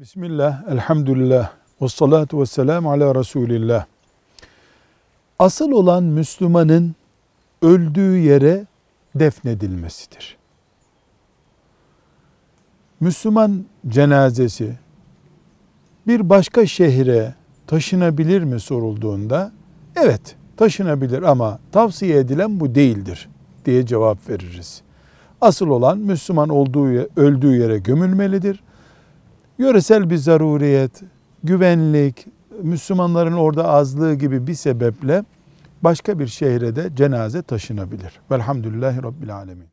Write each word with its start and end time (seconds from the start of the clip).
Bismillah, 0.00 0.68
elhamdülillah, 0.68 1.50
ve 1.82 1.88
salatu 1.88 2.40
ve 2.40 2.46
selamu 2.46 2.90
ala 2.90 3.14
Resulillah. 3.14 3.84
Asıl 5.38 5.70
olan 5.70 6.04
Müslümanın 6.04 6.94
öldüğü 7.62 8.18
yere 8.18 8.66
defnedilmesidir. 9.14 10.36
Müslüman 13.00 13.64
cenazesi 13.88 14.78
bir 16.06 16.30
başka 16.30 16.66
şehre 16.66 17.34
taşınabilir 17.66 18.42
mi 18.42 18.60
sorulduğunda 18.60 19.52
evet 19.96 20.36
taşınabilir 20.56 21.22
ama 21.22 21.58
tavsiye 21.72 22.18
edilen 22.18 22.60
bu 22.60 22.74
değildir 22.74 23.28
diye 23.64 23.86
cevap 23.86 24.28
veririz. 24.28 24.82
Asıl 25.40 25.68
olan 25.68 25.98
Müslüman 25.98 26.48
olduğu 26.48 26.88
öldüğü 27.16 27.56
yere 27.56 27.78
gömülmelidir 27.78 28.62
yöresel 29.60 30.10
bir 30.10 30.16
zaruriyet, 30.16 31.02
güvenlik, 31.44 32.26
Müslümanların 32.62 33.32
orada 33.32 33.68
azlığı 33.68 34.14
gibi 34.14 34.46
bir 34.46 34.54
sebeple 34.54 35.24
başka 35.82 36.18
bir 36.18 36.26
şehre 36.26 36.76
de 36.76 36.90
cenaze 36.96 37.42
taşınabilir. 37.42 38.20
Velhamdülillahi 38.30 39.02
Rabbil 39.02 39.34
Alemin. 39.36 39.66